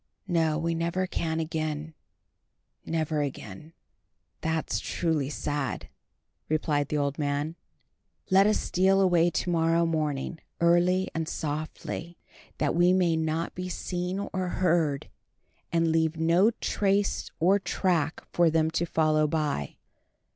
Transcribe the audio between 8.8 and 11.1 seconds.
away to morrow morning, early